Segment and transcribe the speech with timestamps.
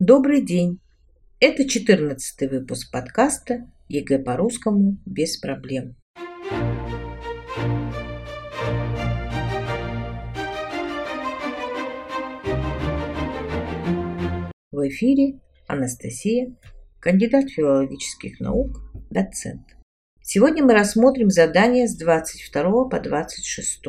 [0.00, 0.80] Добрый день!
[1.38, 5.94] Это 14 выпуск подкаста ЕГЭ по-русскому без проблем.
[14.72, 15.38] В эфире
[15.68, 16.56] Анастасия,
[16.98, 19.76] кандидат филологических наук, доцент.
[20.20, 23.80] Сегодня мы рассмотрим задания с 22 по 26.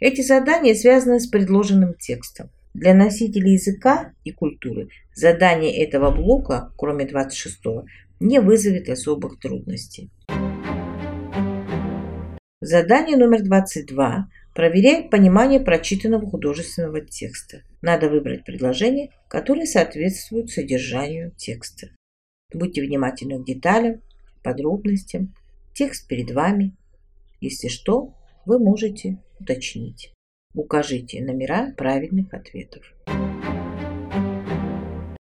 [0.00, 2.50] Эти задания связаны с предложенным текстом.
[2.76, 7.86] Для носителей языка и культуры задание этого блока, кроме 26-го,
[8.20, 10.10] не вызовет особых трудностей.
[12.60, 17.62] Задание номер 22 проверяет понимание прочитанного художественного текста.
[17.80, 21.88] Надо выбрать предложение, которое соответствует содержанию текста.
[22.52, 24.02] Будьте внимательны к деталям,
[24.42, 25.32] подробностям,
[25.72, 26.74] Текст перед вами.
[27.40, 28.14] Если что,
[28.44, 30.15] вы можете уточнить.
[30.56, 32.82] Укажите номера правильных ответов.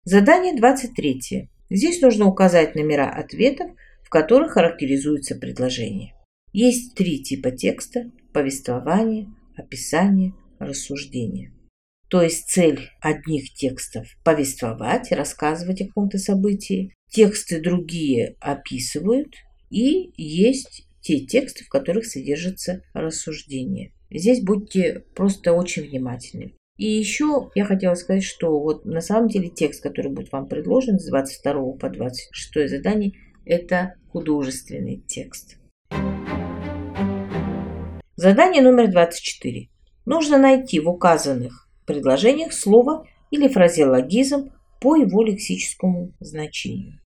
[0.03, 1.49] Задание 23.
[1.71, 3.71] Здесь нужно указать номера ответов,
[4.03, 6.13] в которых характеризуется предложение.
[6.53, 11.51] Есть три типа текста– повествование, описание, рассуждение.
[12.07, 16.93] То есть цель одних текстов– повествовать, рассказывать о каком-то событии.
[17.09, 19.33] Тексты другие описывают,
[19.71, 23.94] и есть те тексты, в которых содержится рассуждение.
[24.11, 26.53] Здесь будьте просто очень внимательны.
[26.77, 30.99] И еще я хотела сказать, что вот на самом деле текст, который будет вам предложен
[30.99, 33.13] с 22 по 26 задание,
[33.45, 35.57] это художественный текст.
[38.17, 39.69] Задание номер 24.
[40.05, 46.99] Нужно найти в указанных предложениях слово или фразеологизм по его лексическому значению.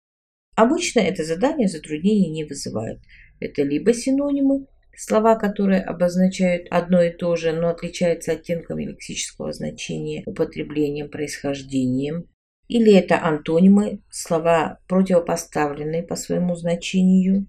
[0.55, 3.01] Обычно это задание затруднений не вызывает.
[3.41, 10.23] Это либо синонимы, слова, которые обозначают одно и то же, но отличаются оттенками лексического значения,
[10.27, 12.29] употреблением, происхождением,
[12.69, 17.47] или это антонимы, слова противопоставленные по своему значению,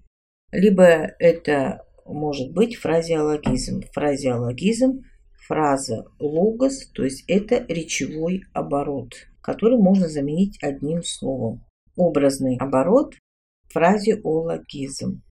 [0.52, 3.82] либо это может быть фразеологизм.
[3.92, 5.02] Фразеологизм–
[5.46, 11.64] фраза логос, то есть это речевой оборот, который можно заменить одним словом
[11.96, 13.14] образный оборот
[13.72, 15.22] фразеологизм.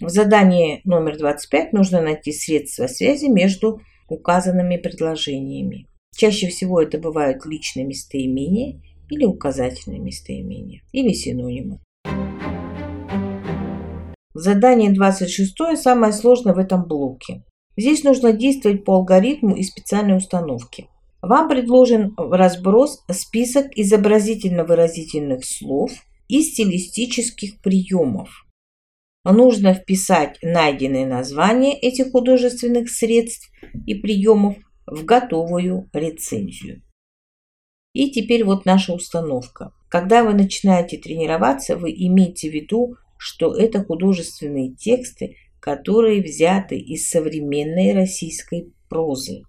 [0.00, 5.88] В задании номер 25 нужно найти средства связи между указанными предложениями.
[6.16, 11.80] Чаще всего это бывают личные местоимения или указательные местоимения, или синонимы.
[14.34, 17.42] Задание 26 самое сложное в этом блоке.
[17.76, 20.86] Здесь нужно действовать по алгоритму и специальной установке.
[21.22, 25.90] Вам предложен разброс список изобразительно-выразительных слов
[26.28, 28.47] и стилистических приемов.
[29.30, 33.50] Нужно вписать найденные названия этих художественных средств
[33.86, 34.56] и приемов
[34.86, 36.82] в готовую рецензию.
[37.92, 39.72] И теперь вот наша установка.
[39.90, 47.10] Когда вы начинаете тренироваться, вы имейте в виду, что это художественные тексты, которые взяты из
[47.10, 49.42] современной российской прозы.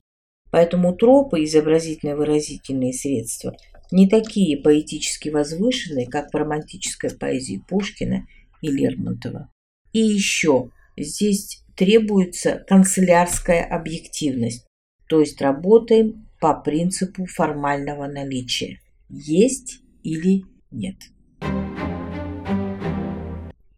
[0.51, 3.55] Поэтому тропы, изобразительно-выразительные средства,
[3.91, 8.25] не такие поэтически возвышенные, как в романтической поэзии Пушкина
[8.61, 9.49] и Лермонтова.
[9.93, 14.67] И еще здесь требуется канцелярская объективность,
[15.07, 18.79] то есть работаем по принципу формального наличия.
[19.09, 20.95] Есть или нет.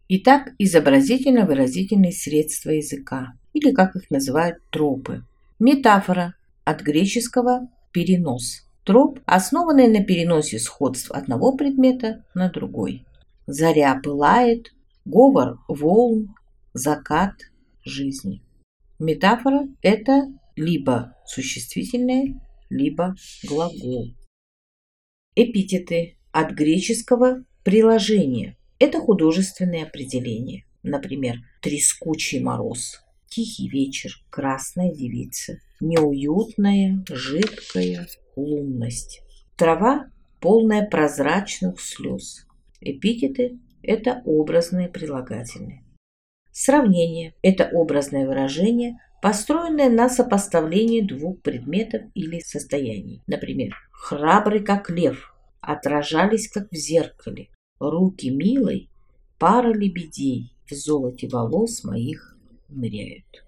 [0.08, 5.24] Итак, изобразительно-выразительные средства языка, или как их называют тропы.
[5.58, 6.34] Метафора
[6.64, 8.66] от греческого «перенос».
[8.84, 13.06] Троп, основанный на переносе сходств одного предмета на другой.
[13.46, 14.72] Заря пылает,
[15.04, 16.34] говор волн,
[16.72, 17.34] закат
[17.84, 18.42] жизни.
[18.98, 22.40] Метафора– это либо существительное,
[22.70, 23.14] либо
[23.48, 24.14] глагол.
[25.34, 30.64] Эпитеты от греческого «приложение»– это художественные определения.
[30.82, 39.22] Например, «трескучий мороз», «тихий вечер», «красная девица», неуютная, жидкая лунность.
[39.56, 40.10] Трава
[40.40, 42.46] полная прозрачных слез.
[42.80, 45.84] Эпитеты– это образные прилагательные.
[46.50, 53.22] Сравнение– это образное выражение, построенное на сопоставлении двух предметов или состояний.
[53.26, 57.48] Например, храбрый как лев, отражались как в зеркале,
[57.78, 58.90] руки милой,
[59.38, 62.36] пара лебедей в золоте волос моих
[62.68, 63.44] ныряют.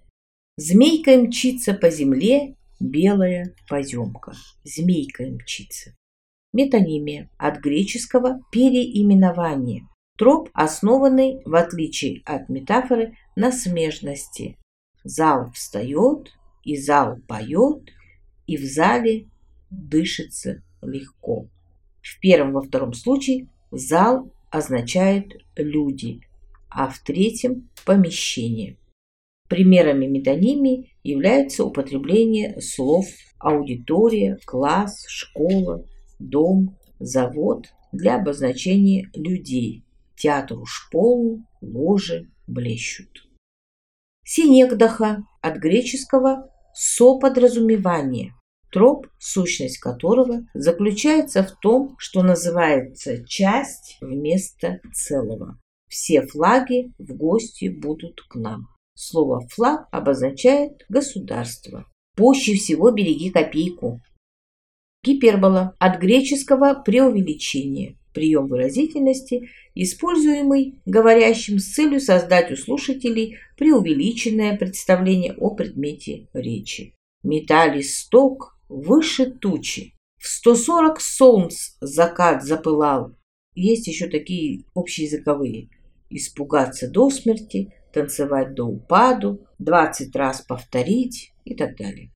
[0.57, 4.33] Змейка мчится по земле, белая поземка.
[4.63, 5.95] Змейка мчится.
[6.53, 9.87] Метонимия от греческого переименование.
[10.17, 14.57] Троп, основанный, в отличие от метафоры, на смежности.
[15.03, 16.31] Зал встает,
[16.63, 17.89] и зал поет,
[18.47, 19.27] и в зале
[19.69, 21.47] дышится легко.
[22.01, 26.21] В первом во втором случае зал означает люди,
[26.69, 28.77] а в третьем– помещение.
[29.49, 33.05] Примерами метонимии является употребление слов
[33.37, 35.85] аудитория, класс, школа,
[36.19, 39.84] дом, завод для обозначения людей.
[40.17, 43.09] Театр уж полн, ложи блещут.
[44.23, 48.33] Синегдаха от греческого «соподразумевание»,
[48.71, 55.59] троп, сущность которого заключается в том, что называется часть вместо целого.
[55.87, 58.67] Все флаги в гости будут к нам.
[58.95, 61.85] Слово «флаг» обозначает государство.
[62.15, 64.01] Пуще всего береги копейку.
[65.03, 67.97] Гипербола от греческого преувеличение.
[68.15, 76.95] Прием выразительности, используемый говорящим с целью создать у слушателей преувеличенное представление о предмете речи.
[77.23, 79.93] Металли сток выше тучи.
[80.17, 83.17] В 140 солнц закат запылал.
[83.53, 85.69] Есть еще такие общеязыковые.
[86.09, 92.13] Испугаться до смерти, танцевать до упаду, 20 раз повторить и так далее.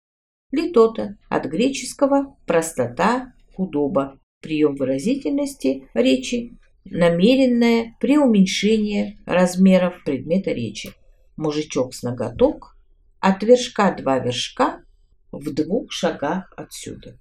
[0.52, 10.94] Литота от греческого простота, худоба, прием выразительности речи, намеренное преуменьшение размеров предмета речи.
[11.38, 12.76] Мужичок с ноготок,
[13.20, 14.84] от вершка два вершка,
[15.32, 17.20] в двух шагах отсюда.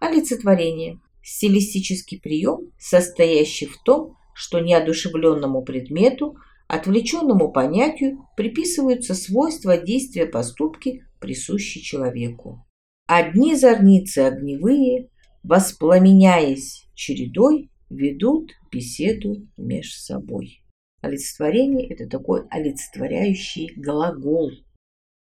[0.00, 1.00] Олицетворение.
[1.22, 6.36] Стилистический прием, состоящий в том, что неодушевленному предмету
[6.68, 12.66] Отвлеченному понятию приписываются свойства действия поступки, присущие человеку.
[13.06, 15.10] Одни зорницы огневые,
[15.46, 20.62] воспламеняясь чередой, ведут беседу меж собой.
[21.02, 24.50] Олицетворение– это такой олицетворяющий глагол.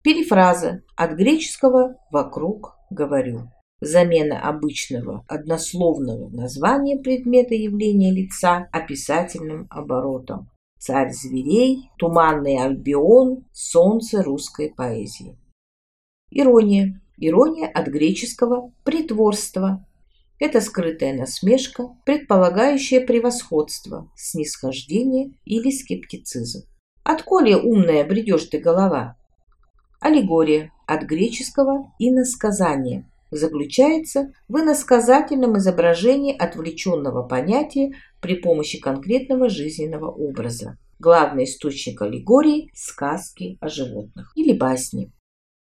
[0.03, 3.51] Перефраза от греческого «вокруг говорю».
[3.81, 14.75] Замена обычного однословного названия предмета явления лица описательным оборотом царь зверей, туманный Альбион, солнце русской
[14.75, 15.39] поэзии.
[16.31, 17.01] Ирония.
[17.19, 19.87] Ирония от греческого «притворство».
[20.43, 26.67] Это скрытая насмешка, предполагающая превосходство, снисхождение или скептицизм.
[27.05, 29.15] Отколе умная бредешь ты голова?
[30.01, 40.77] Аллегория от греческого «иносказание» заключается в иносказательном изображении отвлеченного понятия при помощи конкретного жизненного образа.
[40.99, 45.13] Главный источник аллегории– сказки о животных или басни.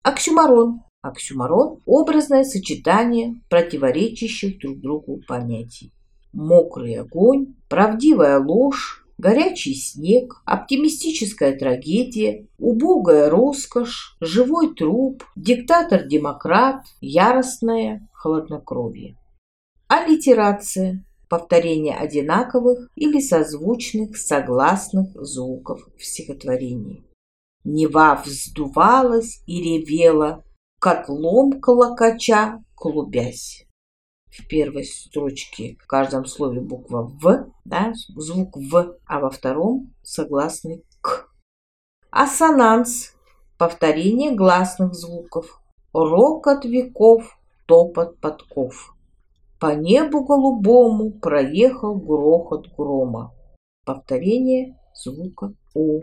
[0.03, 0.81] Оксюмарон.
[1.09, 5.93] Оксюмарон– образное сочетание противоречащих друг другу понятий.
[6.33, 19.17] Мокрый огонь, правдивая ложь, горячий снег, оптимистическая трагедия, убогая роскошь, живой труп, диктатор-демократ, яростное хладнокровие.
[19.89, 27.05] Аллитерация повторение одинаковых или созвучных согласных звуков в стихотворении.
[27.65, 30.45] Нева вздувалась и ревела,
[30.81, 33.67] котлом колокача клубясь.
[34.27, 40.85] В первой строчке в каждом слове буква В, да, звук В, а во втором согласный
[41.01, 41.29] К.
[42.11, 43.15] Ассонанс–
[43.59, 45.61] повторение гласных звуков.
[45.95, 48.95] Рокот веков, топот подков.
[49.59, 53.35] По небу голубому проехал грохот грома.
[53.87, 56.01] Повторение звука О.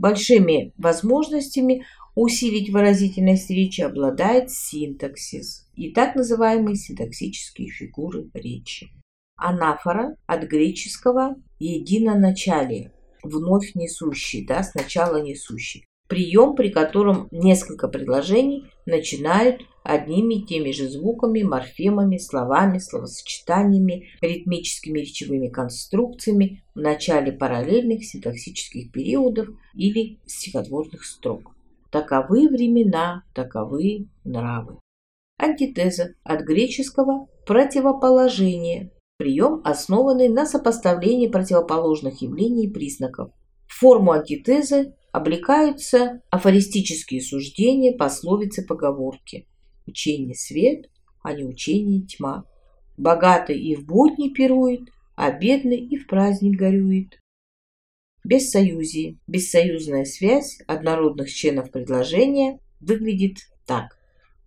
[0.00, 8.88] Большими возможностями усилить выразительность речи обладает синтаксис и так называемые синтаксические фигуры речи.
[9.36, 15.84] Анафора от греческого единоначалие, вновь несущий, да, сначала несущий.
[16.10, 24.98] Прием, при котором несколько предложений начинают одними и теми же звуками, морфемами, словами, словосочетаниями, ритмическими
[24.98, 31.54] речевыми конструкциями в начале параллельных синтаксических периодов или стихотворных строк.
[31.92, 34.80] Таковы времена, таковы нравы.
[35.38, 38.90] Антитеза от греческого противоположение.
[39.16, 43.30] Прием, основанный на сопоставлении противоположных явлений и признаков.
[43.68, 49.46] Форму антитезы облекаются афористические суждения, пословицы, поговорки.
[49.86, 50.90] Учение свет,
[51.22, 52.44] а не учение тьма.
[52.96, 57.20] Богатый и в будни пирует, а бедный и в праздник горюет.
[58.24, 59.18] Бессоюзие.
[59.26, 63.98] Бессоюзная связь однородных членов предложения выглядит так.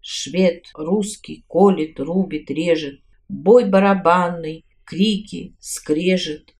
[0.01, 3.01] Швед, русский, колет, рубит, режет.
[3.29, 6.53] Бой барабанный, крики, скрежет.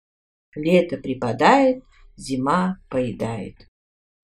[0.56, 1.82] Лето припадает,
[2.16, 3.68] зима поедает.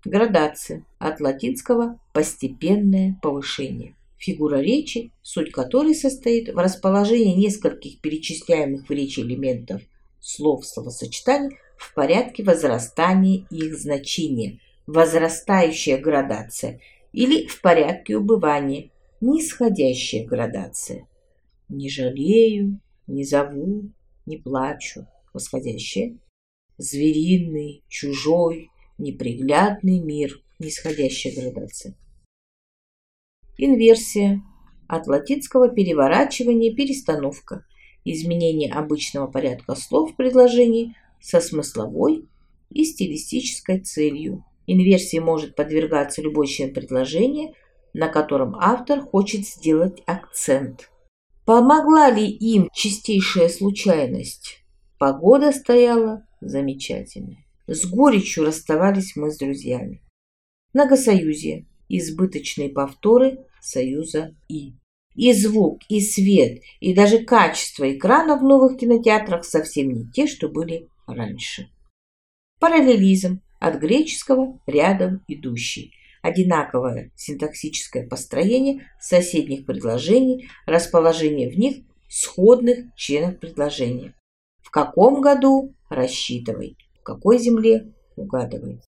[0.05, 0.87] Градация.
[0.99, 3.95] От латинского «постепенное повышение».
[4.17, 9.83] Фигура речи, суть которой состоит в расположении нескольких перечисляемых в речи элементов
[10.21, 16.81] слов словосочетаний в порядке возрастания их значения, возрастающая градация,
[17.13, 18.91] или в порядке убывания,
[19.21, 21.07] нисходящая градация.
[21.69, 23.91] Не жалею, не зову,
[24.25, 26.19] не плачу, восходящая.
[26.79, 31.97] Звериный, чужой, неприглядный мир, нисходящая градация.
[33.59, 34.43] Инверсия.
[34.89, 37.65] От латинского переворачивание, перестановка.
[38.05, 42.29] Изменение обычного порядка слов в предложении со смысловой
[42.71, 44.45] и стилистической целью.
[44.67, 47.55] Инверсии может подвергаться любой член предложения,
[47.93, 50.91] на котором автор хочет сделать акцент.
[51.45, 54.65] Помогла ли им чистейшая случайность?
[54.99, 57.45] Погода стояла замечательная.
[57.73, 60.03] С горечью расставались мы с друзьями.
[60.73, 61.69] Многосоюзие.
[61.89, 64.75] Избыточные повторы союза «и».
[65.15, 70.49] И звук, и свет, и даже качество экрана в новых кинотеатрах совсем не те, что
[70.49, 71.69] были раньше.
[72.59, 75.95] Параллелизм от греческого «рядом идущий».
[76.23, 84.17] Одинаковое синтаксическое построение соседних предложений, расположение в них сходных членов предложения.
[84.61, 86.77] В каком году– рассчитывай,
[87.11, 88.81] какой земле– угадывай.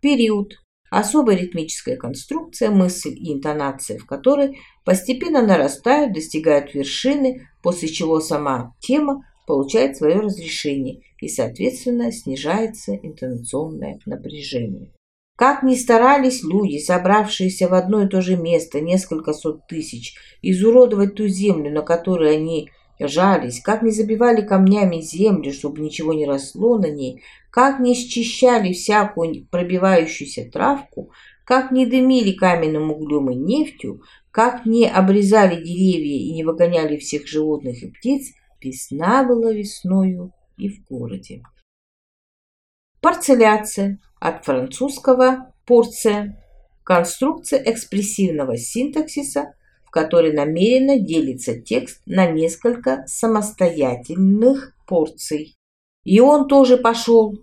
[0.00, 0.52] Период
[0.90, 8.74] особая ритмическая конструкция, мысль и интонация в которой постепенно нарастают, достигают вершины, после чего сама
[8.80, 14.92] тема получает свое разрешение и, соответственно, снижается интонационное напряжение.
[15.36, 21.14] Как ни старались люди, собравшиеся в одно и то же место несколько сот тысяч, изуродовать
[21.14, 26.78] ту землю, на которой они жались, как не забивали камнями землю, чтобы ничего не росло
[26.78, 31.10] на ней, как не счищали всякую пробивающуюся травку,
[31.44, 37.26] как не дымили каменным углем и нефтью, как не обрезали деревья и не выгоняли всех
[37.26, 41.42] животных и птиц, весна была весною и в городе.
[43.00, 46.42] Парцеляция от французского «порция»–
[46.84, 49.54] конструкция экспрессивного синтаксиса,
[49.94, 55.54] которой намеренно делится текст на несколько самостоятельных порций.
[56.02, 57.38] И он тоже пошел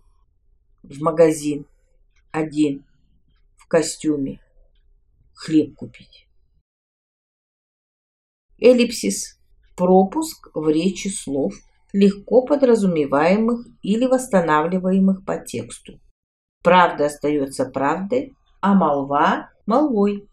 [0.84, 1.66] в магазин
[2.32, 2.84] один
[3.56, 4.42] в костюме
[5.34, 6.28] хлеб купить.
[8.60, 9.40] Эллипсис–
[9.78, 11.54] пропуск в речи слов–
[11.94, 16.02] легко подразумеваемых или восстанавливаемых по тексту.
[16.62, 20.28] Правда остается правдой, а молва– молвой.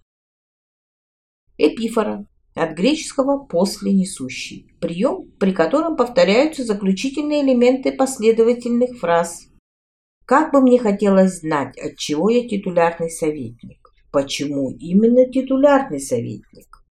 [1.59, 2.25] Эпифора
[2.55, 9.49] от греческого «после несущий»– прием, при котором повторяются заключительные элементы последовательных фраз.
[10.25, 13.79] Как бы мне хотелось знать, от чего я титулярный советник.
[14.13, 16.85] Почему именно титулярный советник?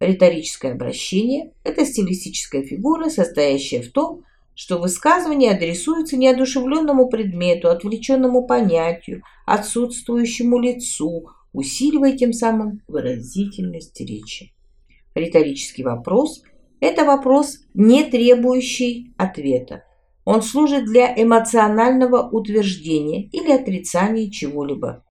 [0.00, 4.22] Риторическое обращение– это стилистическая фигура, состоящая в том,
[4.54, 14.52] что высказывание адресуется неодушевленному предмету, отвлеченному понятию, отсутствующему лицу, усиливая тем самым выразительность речи.
[15.14, 16.42] Риторический вопрос–
[16.80, 19.84] это вопрос, не требующий ответа.
[20.24, 25.04] Он служит для эмоционального утверждения или отрицания чего-либо.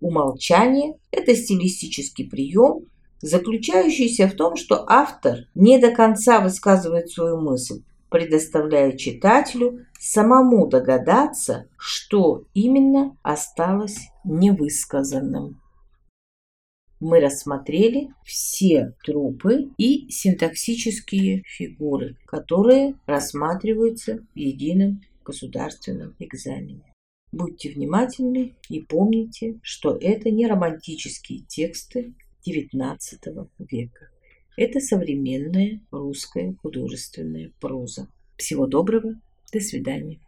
[0.00, 2.86] Умолчание– это стилистический прием,
[3.20, 11.68] заключающийся в том, что автор не до конца высказывает свою мысль, предоставляя читателю самому догадаться,
[11.76, 15.60] что именно осталось невысказанным.
[16.98, 26.94] Мы рассмотрели все трупы и синтаксические фигуры, которые рассматриваются в едином государственном экзамене.
[27.32, 32.14] Будьте внимательны и помните, что это не романтические тексты,
[32.46, 34.10] XIX века.
[34.56, 38.08] Это современная русская художественная проза.
[38.38, 39.20] Всего доброго,
[39.52, 40.18] до свидания.